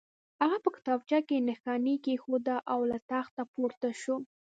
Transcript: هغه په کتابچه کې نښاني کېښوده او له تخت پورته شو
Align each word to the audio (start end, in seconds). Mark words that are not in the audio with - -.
هغه 0.41 0.57
په 0.63 0.69
کتابچه 0.75 1.19
کې 1.27 1.45
نښاني 1.47 1.95
کېښوده 2.05 2.55
او 2.73 2.79
له 2.91 2.97
تخت 3.11 3.35
پورته 3.53 3.89
شو 4.01 4.15